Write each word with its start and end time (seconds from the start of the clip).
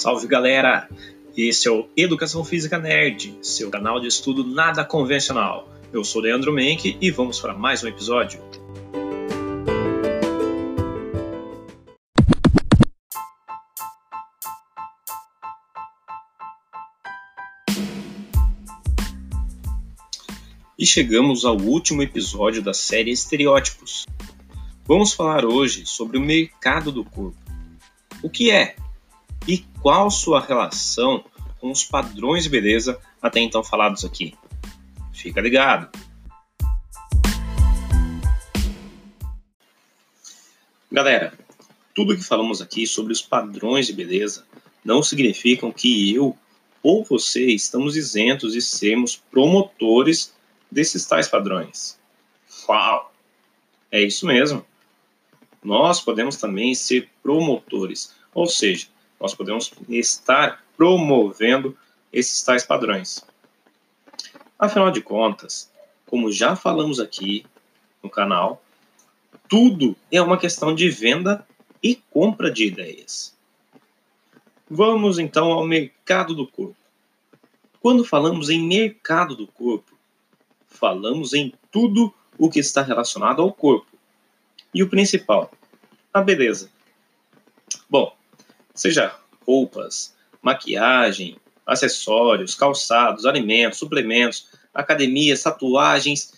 Salve 0.00 0.26
galera! 0.26 0.88
Esse 1.36 1.68
é 1.68 1.70
o 1.70 1.86
Educação 1.94 2.42
Física 2.42 2.78
Nerd, 2.78 3.36
seu 3.42 3.68
canal 3.68 4.00
de 4.00 4.06
estudo 4.06 4.42
nada 4.42 4.82
convencional. 4.82 5.68
Eu 5.92 6.02
sou 6.04 6.22
Leandro 6.22 6.54
Menck 6.54 6.96
e 6.98 7.10
vamos 7.10 7.38
para 7.38 7.52
mais 7.52 7.84
um 7.84 7.88
episódio. 7.88 8.40
E 20.78 20.86
chegamos 20.86 21.44
ao 21.44 21.58
último 21.58 22.02
episódio 22.02 22.62
da 22.62 22.72
série 22.72 23.10
Estereótipos. 23.10 24.06
Vamos 24.86 25.12
falar 25.12 25.44
hoje 25.44 25.84
sobre 25.84 26.16
o 26.16 26.22
mercado 26.22 26.90
do 26.90 27.04
corpo. 27.04 27.36
O 28.22 28.30
que 28.30 28.50
é 28.50 28.76
e 29.46 29.58
qual 29.80 30.10
sua 30.10 30.40
relação 30.40 31.24
com 31.58 31.70
os 31.70 31.84
padrões 31.84 32.44
de 32.44 32.50
beleza 32.50 33.00
até 33.20 33.40
então 33.40 33.62
falados 33.62 34.04
aqui. 34.04 34.34
Fica 35.12 35.40
ligado! 35.40 35.90
Galera, 40.90 41.32
tudo 41.94 42.16
que 42.16 42.24
falamos 42.24 42.60
aqui 42.60 42.86
sobre 42.86 43.12
os 43.12 43.22
padrões 43.22 43.86
de 43.86 43.92
beleza 43.92 44.44
não 44.84 45.02
significam 45.02 45.70
que 45.70 46.14
eu 46.14 46.36
ou 46.82 47.04
você 47.04 47.46
estamos 47.46 47.96
isentos 47.96 48.54
de 48.54 48.62
sermos 48.62 49.16
promotores 49.30 50.34
desses 50.70 51.04
tais 51.06 51.28
padrões. 51.28 51.98
Uau! 52.68 53.12
É 53.90 54.00
isso 54.00 54.26
mesmo. 54.26 54.64
Nós 55.62 56.00
podemos 56.00 56.36
também 56.36 56.74
ser 56.74 57.08
promotores, 57.22 58.14
ou 58.32 58.46
seja, 58.46 58.86
nós 59.20 59.34
podemos 59.34 59.72
estar 59.88 60.64
promovendo 60.76 61.76
esses 62.12 62.42
tais 62.42 62.64
padrões. 62.64 63.24
Afinal 64.58 64.90
de 64.90 65.02
contas, 65.02 65.70
como 66.06 66.32
já 66.32 66.56
falamos 66.56 66.98
aqui 66.98 67.44
no 68.02 68.08
canal, 68.08 68.62
tudo 69.48 69.94
é 70.10 70.20
uma 70.20 70.38
questão 70.38 70.74
de 70.74 70.88
venda 70.88 71.46
e 71.82 71.96
compra 72.10 72.50
de 72.50 72.66
ideias. 72.66 73.36
Vamos 74.68 75.18
então 75.18 75.52
ao 75.52 75.66
mercado 75.66 76.34
do 76.34 76.46
corpo. 76.46 76.76
Quando 77.80 78.04
falamos 78.04 78.50
em 78.50 78.66
mercado 78.66 79.34
do 79.34 79.46
corpo, 79.46 79.96
falamos 80.66 81.32
em 81.32 81.52
tudo 81.70 82.14
o 82.38 82.48
que 82.48 82.60
está 82.60 82.82
relacionado 82.82 83.42
ao 83.42 83.52
corpo. 83.52 83.86
E 84.72 84.82
o 84.82 84.88
principal, 84.88 85.50
a 86.12 86.20
beleza. 86.20 86.70
Bom, 87.88 88.14
seja 88.80 89.14
roupas, 89.46 90.16
maquiagem, 90.40 91.36
acessórios, 91.66 92.54
calçados, 92.54 93.26
alimentos, 93.26 93.78
suplementos, 93.78 94.48
academias, 94.72 95.42
tatuagens, 95.42 96.32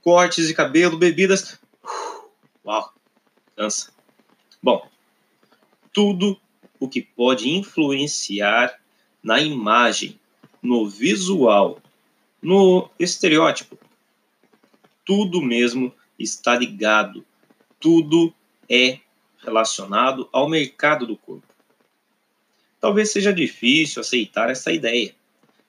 cortes 0.00 0.46
de 0.46 0.54
cabelo, 0.54 0.96
bebidas. 0.96 1.58
Uau, 2.64 2.94
cansa. 3.56 3.90
Bom, 4.62 4.88
tudo 5.92 6.40
o 6.78 6.88
que 6.88 7.02
pode 7.02 7.50
influenciar 7.50 8.78
na 9.20 9.40
imagem, 9.40 10.16
no 10.62 10.88
visual, 10.88 11.80
no 12.40 12.88
estereótipo. 13.00 13.76
Tudo 15.04 15.42
mesmo 15.42 15.92
está 16.16 16.54
ligado, 16.54 17.26
tudo 17.80 18.32
é 18.68 19.00
relacionado 19.38 20.28
ao 20.30 20.48
mercado 20.48 21.04
do 21.04 21.16
corpo. 21.16 21.49
Talvez 22.80 23.12
seja 23.12 23.32
difícil 23.32 24.00
aceitar 24.00 24.50
essa 24.50 24.72
ideia 24.72 25.14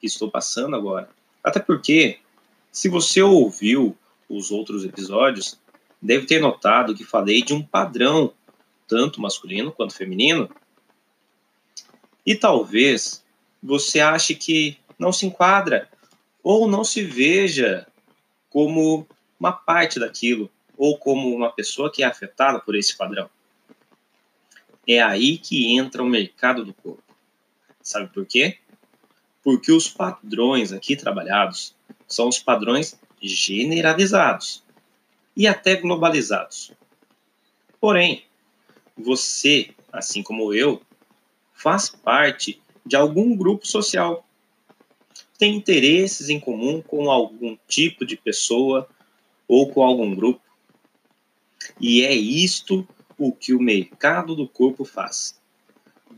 que 0.00 0.06
estou 0.06 0.30
passando 0.30 0.74
agora. 0.74 1.08
Até 1.42 1.60
porque, 1.60 2.18
se 2.72 2.88
você 2.88 3.22
ouviu 3.22 3.96
os 4.28 4.50
outros 4.50 4.84
episódios, 4.84 5.58
deve 6.02 6.26
ter 6.26 6.40
notado 6.40 6.94
que 6.94 7.04
falei 7.04 7.42
de 7.42 7.54
um 7.54 7.62
padrão, 7.62 8.32
tanto 8.88 9.20
masculino 9.20 9.70
quanto 9.70 9.94
feminino. 9.94 10.50
E 12.24 12.34
talvez 12.34 13.24
você 13.62 14.00
ache 14.00 14.34
que 14.34 14.76
não 14.98 15.12
se 15.12 15.26
enquadra 15.26 15.88
ou 16.42 16.68
não 16.68 16.82
se 16.82 17.02
veja 17.02 17.86
como 18.50 19.06
uma 19.38 19.52
parte 19.52 20.00
daquilo 20.00 20.50
ou 20.76 20.98
como 20.98 21.34
uma 21.34 21.50
pessoa 21.50 21.90
que 21.90 22.02
é 22.02 22.06
afetada 22.06 22.58
por 22.60 22.74
esse 22.74 22.96
padrão. 22.96 23.30
É 24.86 25.02
aí 25.02 25.38
que 25.38 25.76
entra 25.76 26.02
o 26.02 26.08
mercado 26.08 26.64
do 26.64 26.72
corpo. 26.72 27.02
Sabe 27.86 28.12
por 28.12 28.26
quê? 28.26 28.58
Porque 29.44 29.70
os 29.70 29.88
padrões 29.88 30.72
aqui 30.72 30.96
trabalhados 30.96 31.72
são 32.08 32.28
os 32.28 32.40
padrões 32.40 32.98
generalizados 33.22 34.64
e 35.36 35.46
até 35.46 35.76
globalizados. 35.76 36.72
Porém, 37.80 38.24
você, 38.98 39.70
assim 39.92 40.20
como 40.20 40.52
eu, 40.52 40.82
faz 41.54 41.88
parte 41.88 42.60
de 42.84 42.96
algum 42.96 43.36
grupo 43.36 43.64
social. 43.64 44.26
Tem 45.38 45.54
interesses 45.54 46.28
em 46.28 46.40
comum 46.40 46.82
com 46.82 47.08
algum 47.08 47.56
tipo 47.68 48.04
de 48.04 48.16
pessoa 48.16 48.88
ou 49.46 49.70
com 49.70 49.84
algum 49.84 50.12
grupo. 50.12 50.42
E 51.80 52.02
é 52.02 52.12
isto 52.12 52.84
o 53.16 53.30
que 53.30 53.54
o 53.54 53.62
mercado 53.62 54.34
do 54.34 54.48
corpo 54.48 54.84
faz. 54.84 55.40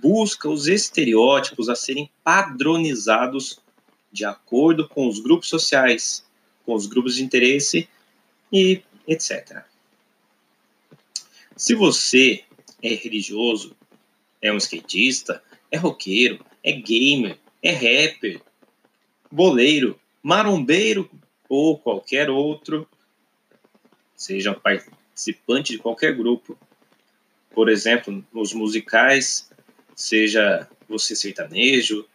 Busca 0.00 0.48
os 0.48 0.66
estereótipos 0.66 1.68
a 1.68 1.74
serem 1.74 2.10
padronizados 2.22 3.60
de 4.12 4.24
acordo 4.24 4.88
com 4.88 5.08
os 5.08 5.20
grupos 5.20 5.48
sociais, 5.48 6.24
com 6.64 6.74
os 6.74 6.86
grupos 6.86 7.16
de 7.16 7.24
interesse 7.24 7.88
e 8.52 8.82
etc. 9.06 9.64
Se 11.56 11.74
você 11.74 12.44
é 12.82 12.94
religioso, 12.94 13.76
é 14.40 14.52
um 14.52 14.56
skatista, 14.56 15.42
é 15.70 15.76
roqueiro, 15.76 16.44
é 16.62 16.72
gamer, 16.72 17.38
é 17.62 17.72
rapper, 17.72 18.40
boleiro, 19.30 19.98
marombeiro 20.22 21.10
ou 21.48 21.78
qualquer 21.78 22.30
outro, 22.30 22.88
seja 24.14 24.54
participante 24.54 25.72
de 25.72 25.78
qualquer 25.78 26.14
grupo, 26.14 26.58
por 27.50 27.68
exemplo, 27.68 28.24
nos 28.32 28.52
musicais, 28.52 29.47
seja 29.98 30.68
você 30.88 31.16
sertanejo, 31.16 32.06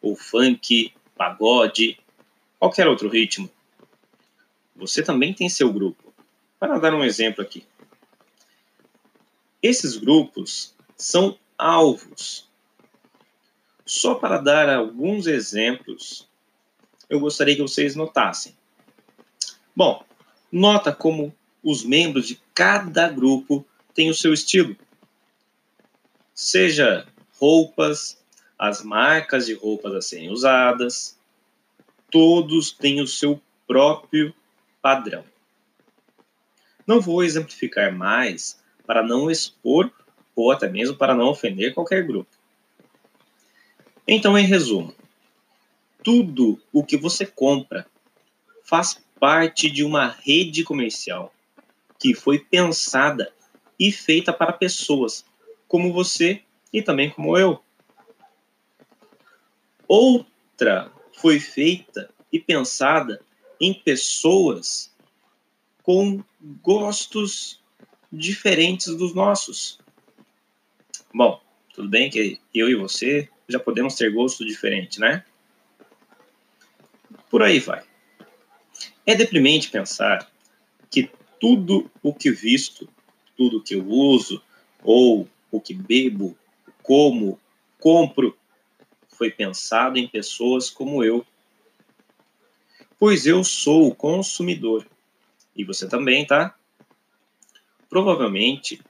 ou 0.00 0.14
funk, 0.14 0.92
pagode, 1.16 1.98
qualquer 2.56 2.86
outro 2.86 3.08
ritmo. 3.08 3.50
Você 4.76 5.02
também 5.02 5.34
tem 5.34 5.48
seu 5.48 5.72
grupo. 5.72 6.14
Para 6.56 6.78
dar 6.78 6.94
um 6.94 7.04
exemplo 7.04 7.42
aqui. 7.42 7.66
Esses 9.60 9.96
grupos 9.96 10.72
são 10.96 11.36
alvos. 11.58 12.48
Só 13.84 14.14
para 14.14 14.38
dar 14.38 14.70
alguns 14.70 15.26
exemplos, 15.26 16.28
eu 17.10 17.18
gostaria 17.18 17.56
que 17.56 17.62
vocês 17.62 17.96
notassem. 17.96 18.56
Bom, 19.74 20.04
nota 20.50 20.92
como 20.92 21.34
os 21.60 21.82
membros 21.82 22.28
de 22.28 22.40
cada 22.54 23.08
grupo 23.08 23.66
tem 23.92 24.08
o 24.10 24.14
seu 24.14 24.32
estilo. 24.32 24.76
Seja 26.32 27.06
roupas, 27.38 28.18
as 28.58 28.82
marcas 28.82 29.46
de 29.46 29.54
roupas 29.54 29.94
a 29.94 30.00
serem 30.00 30.30
usadas, 30.30 31.18
todos 32.10 32.72
têm 32.72 33.00
o 33.00 33.06
seu 33.06 33.40
próprio 33.66 34.34
padrão. 34.80 35.24
Não 36.86 37.00
vou 37.00 37.22
exemplificar 37.22 37.92
mais 37.92 38.58
para 38.86 39.02
não 39.02 39.30
expor 39.30 39.90
ou 40.34 40.52
até 40.52 40.68
mesmo 40.68 40.96
para 40.96 41.14
não 41.14 41.26
ofender 41.26 41.74
qualquer 41.74 42.04
grupo. 42.06 42.30
Então, 44.06 44.38
em 44.38 44.46
resumo, 44.46 44.94
tudo 46.04 46.60
o 46.72 46.84
que 46.84 46.96
você 46.96 47.26
compra 47.26 47.86
faz 48.62 49.00
parte 49.18 49.68
de 49.68 49.82
uma 49.82 50.08
rede 50.08 50.62
comercial 50.62 51.34
que 51.98 52.14
foi 52.14 52.38
pensada 52.38 53.32
e 53.78 53.90
feita 53.90 54.32
para 54.32 54.52
pessoas 54.52 55.24
como 55.66 55.92
você 55.92 56.42
e 56.72 56.82
também 56.82 57.10
como 57.10 57.36
eu. 57.36 57.62
Outra 59.88 60.92
foi 61.12 61.38
feita 61.38 62.10
e 62.32 62.38
pensada 62.40 63.20
em 63.60 63.72
pessoas 63.72 64.94
com 65.82 66.22
gostos 66.62 67.60
diferentes 68.12 68.94
dos 68.96 69.14
nossos. 69.14 69.78
Bom, 71.14 71.40
tudo 71.74 71.88
bem 71.88 72.10
que 72.10 72.40
eu 72.54 72.68
e 72.68 72.74
você 72.74 73.28
já 73.48 73.58
podemos 73.58 73.94
ter 73.94 74.12
gosto 74.12 74.44
diferente, 74.44 75.00
né? 75.00 75.24
Por 77.30 77.42
aí 77.42 77.60
vai. 77.60 77.84
É 79.06 79.14
deprimente 79.14 79.70
pensar 79.70 80.30
que 80.90 81.10
tudo 81.40 81.90
o 82.02 82.12
que 82.12 82.30
visto 82.30 82.88
tudo 83.36 83.62
que 83.62 83.74
eu 83.74 83.86
uso, 83.86 84.42
ou 84.82 85.28
o 85.50 85.60
que 85.60 85.74
bebo, 85.74 86.36
como, 86.86 87.40
compro 87.80 88.38
foi 89.08 89.30
pensado 89.30 89.98
em 89.98 90.06
pessoas 90.06 90.70
como 90.70 91.02
eu. 91.02 91.26
Pois 92.98 93.26
eu 93.26 93.42
sou 93.42 93.88
o 93.88 93.94
consumidor. 93.94 94.86
E 95.54 95.64
você 95.64 95.88
também, 95.88 96.24
tá? 96.24 96.54
Provavelmente 97.88 98.80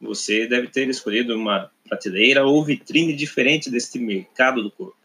você 0.00 0.46
deve 0.46 0.68
ter 0.68 0.88
escolhido 0.88 1.36
uma 1.36 1.70
prateleira 1.86 2.44
ou 2.44 2.64
vitrine 2.64 3.14
diferente 3.14 3.70
deste 3.70 3.98
mercado 3.98 4.62
do 4.62 4.70
corpo. 4.70 4.96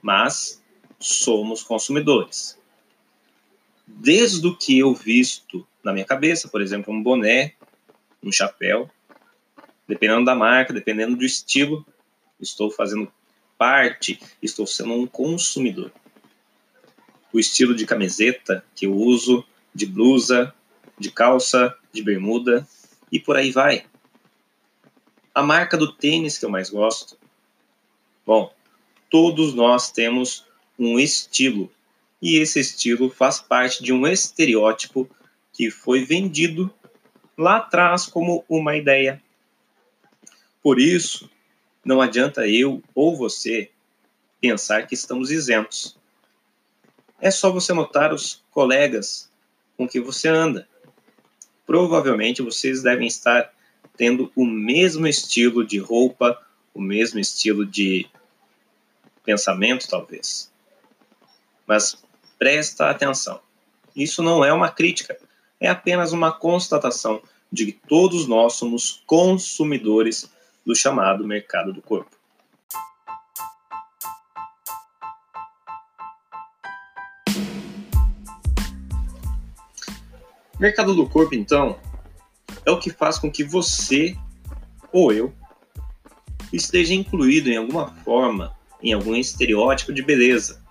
Mas 0.00 0.62
somos 0.98 1.62
consumidores. 1.62 2.58
Desde 3.86 4.46
o 4.46 4.56
que 4.56 4.78
eu 4.78 4.94
visto 4.94 5.66
na 5.82 5.92
minha 5.92 6.04
cabeça, 6.04 6.48
por 6.48 6.62
exemplo, 6.62 6.94
um 6.94 7.02
boné, 7.02 7.54
um 8.22 8.30
chapéu, 8.30 8.90
dependendo 9.90 10.24
da 10.24 10.36
marca, 10.36 10.72
dependendo 10.72 11.16
do 11.16 11.24
estilo, 11.24 11.84
estou 12.40 12.70
fazendo 12.70 13.12
parte, 13.58 14.20
estou 14.40 14.66
sendo 14.66 14.94
um 14.94 15.06
consumidor. 15.06 15.92
O 17.32 17.38
estilo 17.38 17.74
de 17.74 17.84
camiseta 17.84 18.64
que 18.74 18.86
eu 18.86 18.94
uso, 18.94 19.44
de 19.74 19.86
blusa, 19.86 20.54
de 20.98 21.10
calça, 21.10 21.76
de 21.92 22.02
bermuda 22.02 22.66
e 23.10 23.18
por 23.18 23.36
aí 23.36 23.50
vai. 23.50 23.84
A 25.34 25.42
marca 25.42 25.76
do 25.76 25.92
tênis 25.92 26.38
que 26.38 26.44
eu 26.44 26.50
mais 26.50 26.70
gosto. 26.70 27.18
Bom, 28.24 28.52
todos 29.10 29.54
nós 29.54 29.90
temos 29.90 30.46
um 30.78 30.98
estilo 30.98 31.70
e 32.22 32.36
esse 32.36 32.60
estilo 32.60 33.10
faz 33.10 33.40
parte 33.40 33.82
de 33.82 33.92
um 33.92 34.06
estereótipo 34.06 35.10
que 35.52 35.68
foi 35.68 36.04
vendido 36.04 36.72
lá 37.36 37.56
atrás 37.56 38.06
como 38.06 38.44
uma 38.48 38.76
ideia. 38.76 39.20
Por 40.62 40.78
isso, 40.78 41.30
não 41.84 42.00
adianta 42.00 42.46
eu 42.46 42.82
ou 42.94 43.16
você 43.16 43.70
pensar 44.40 44.86
que 44.86 44.94
estamos 44.94 45.30
isentos. 45.30 45.96
É 47.20 47.30
só 47.30 47.50
você 47.50 47.72
notar 47.72 48.12
os 48.12 48.42
colegas 48.50 49.30
com 49.76 49.88
que 49.88 50.00
você 50.00 50.28
anda. 50.28 50.68
Provavelmente 51.66 52.42
vocês 52.42 52.82
devem 52.82 53.06
estar 53.06 53.52
tendo 53.96 54.32
o 54.34 54.44
mesmo 54.44 55.06
estilo 55.06 55.64
de 55.64 55.78
roupa, 55.78 56.40
o 56.74 56.80
mesmo 56.80 57.18
estilo 57.18 57.66
de 57.66 58.06
pensamento, 59.24 59.86
talvez. 59.88 60.50
Mas 61.66 62.02
presta 62.38 62.90
atenção. 62.90 63.40
Isso 63.94 64.22
não 64.22 64.44
é 64.44 64.52
uma 64.52 64.70
crítica, 64.70 65.18
é 65.58 65.68
apenas 65.68 66.12
uma 66.12 66.32
constatação 66.32 67.22
de 67.52 67.66
que 67.66 67.72
todos 67.72 68.26
nós 68.26 68.54
somos 68.54 69.02
consumidores 69.06 70.30
do 70.64 70.74
chamado 70.74 71.26
mercado 71.26 71.72
do 71.72 71.82
corpo. 71.82 72.16
Mercado 80.58 80.94
do 80.94 81.08
corpo, 81.08 81.34
então, 81.34 81.78
é 82.66 82.70
o 82.70 82.78
que 82.78 82.90
faz 82.90 83.18
com 83.18 83.30
que 83.30 83.42
você 83.42 84.14
ou 84.92 85.12
eu 85.12 85.32
esteja 86.52 86.92
incluído 86.92 87.48
em 87.48 87.56
alguma 87.56 87.88
forma 88.04 88.54
em 88.82 88.92
algum 88.92 89.14
estereótipo 89.14 89.92
de 89.92 90.02
beleza, 90.02 90.62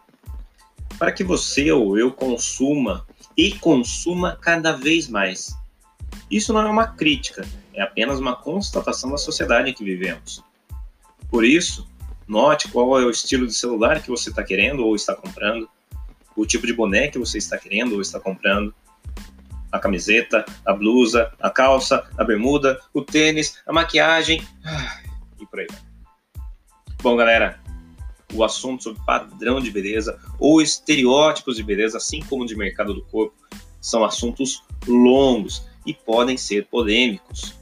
para 0.97 1.11
que 1.11 1.23
você 1.23 1.71
ou 1.71 1.97
eu 1.97 2.11
consuma 2.11 3.05
e 3.37 3.53
consuma 3.53 4.35
cada 4.35 4.73
vez 4.73 5.07
mais. 5.07 5.55
Isso 6.29 6.51
não 6.51 6.61
é 6.61 6.69
uma 6.69 6.87
crítica, 6.87 7.47
é 7.79 7.83
apenas 7.83 8.19
uma 8.19 8.35
constatação 8.35 9.09
da 9.09 9.17
sociedade 9.17 9.69
em 9.69 9.73
que 9.73 9.85
vivemos. 9.85 10.43
Por 11.31 11.45
isso, 11.45 11.87
note 12.27 12.67
qual 12.67 12.99
é 12.99 13.05
o 13.05 13.09
estilo 13.09 13.47
de 13.47 13.53
celular 13.53 14.03
que 14.03 14.09
você 14.09 14.31
está 14.31 14.43
querendo 14.43 14.85
ou 14.85 14.95
está 14.97 15.15
comprando, 15.15 15.69
o 16.35 16.45
tipo 16.45 16.67
de 16.67 16.73
boné 16.73 17.07
que 17.07 17.17
você 17.17 17.37
está 17.37 17.57
querendo 17.57 17.93
ou 17.93 18.01
está 18.01 18.19
comprando, 18.19 18.75
a 19.71 19.79
camiseta, 19.79 20.43
a 20.65 20.73
blusa, 20.73 21.31
a 21.39 21.49
calça, 21.49 22.05
a 22.17 22.23
bermuda, 22.25 22.81
o 22.93 23.01
tênis, 23.01 23.61
a 23.65 23.71
maquiagem 23.71 24.45
e 25.39 25.45
por 25.45 25.61
aí 25.61 25.67
vai. 25.69 25.79
Bom, 27.01 27.15
galera, 27.15 27.61
o 28.33 28.43
assunto 28.43 28.83
sobre 28.83 29.01
padrão 29.05 29.61
de 29.61 29.71
beleza 29.71 30.19
ou 30.37 30.61
estereótipos 30.61 31.55
de 31.55 31.63
beleza, 31.63 31.95
assim 31.95 32.19
como 32.27 32.45
de 32.45 32.57
mercado 32.57 32.93
do 32.93 33.03
corpo, 33.05 33.35
são 33.79 34.03
assuntos 34.03 34.61
longos 34.85 35.65
e 35.85 35.93
podem 35.93 36.35
ser 36.35 36.65
polêmicos. 36.65 37.57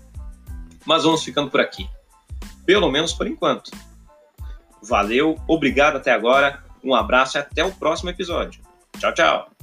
Mas 0.88 1.04
vamos 1.04 1.24
ficando 1.24 1.52
por 1.52 1.60
aqui. 1.60 1.88
Pelo 2.66 2.90
menos 2.90 3.14
por 3.14 3.28
enquanto. 3.28 3.70
Valeu, 4.82 5.38
obrigado 5.48 5.98
até 5.98 6.12
agora, 6.12 6.64
um 6.84 6.96
abraço 6.96 7.38
e 7.38 7.40
até 7.40 7.64
o 7.64 7.74
próximo 7.74 8.10
episódio. 8.10 8.62
Tchau, 8.98 9.14
tchau! 9.14 9.57